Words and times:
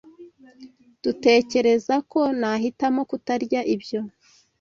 Dutekereza 1.03 1.95
ko 2.11 2.19
nahitamo 2.39 3.01
kutarya 3.09 3.61
ibyo. 3.73 3.99